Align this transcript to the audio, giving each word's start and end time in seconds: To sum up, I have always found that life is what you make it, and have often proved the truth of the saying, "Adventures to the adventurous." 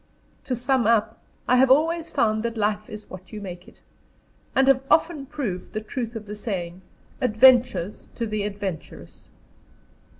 To 0.45 0.55
sum 0.55 0.87
up, 0.87 1.19
I 1.47 1.57
have 1.57 1.69
always 1.69 2.09
found 2.09 2.41
that 2.41 2.57
life 2.57 2.89
is 2.89 3.07
what 3.07 3.31
you 3.31 3.39
make 3.39 3.67
it, 3.67 3.83
and 4.55 4.67
have 4.67 4.81
often 4.89 5.27
proved 5.27 5.73
the 5.73 5.79
truth 5.79 6.15
of 6.15 6.25
the 6.25 6.35
saying, 6.35 6.81
"Adventures 7.21 8.09
to 8.15 8.25
the 8.25 8.41
adventurous." 8.41 9.29